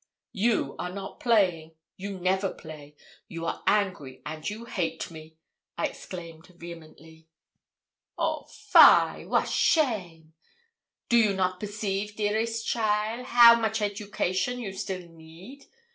[0.31, 2.95] 'You are not playing you never play
[3.27, 5.37] you are angry, and you hate me,'
[5.77, 7.27] I exclaimed, vehemently.
[8.17, 9.25] 'Oh, fie!
[9.27, 10.33] wat shame!
[11.07, 15.67] Do you not perceive, dearest cheaile, how much education you still need?